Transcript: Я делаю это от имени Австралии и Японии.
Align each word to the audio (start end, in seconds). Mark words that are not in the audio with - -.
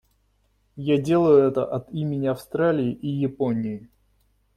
Я 0.77 0.97
делаю 0.99 1.43
это 1.47 1.63
от 1.63 1.91
имени 1.91 2.25
Австралии 2.25 2.91
и 2.91 3.07
Японии. 3.07 3.87